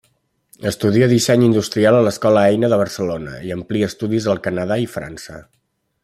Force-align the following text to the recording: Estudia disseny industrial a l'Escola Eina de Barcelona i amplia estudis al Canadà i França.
Estudia 0.69 1.09
disseny 1.11 1.43
industrial 1.47 1.97
a 1.99 2.01
l'Escola 2.07 2.45
Eina 2.53 2.69
de 2.75 2.79
Barcelona 2.85 3.35
i 3.49 3.53
amplia 3.59 3.91
estudis 3.93 4.29
al 4.33 4.41
Canadà 4.49 4.79
i 4.89 4.93
França. 4.99 5.37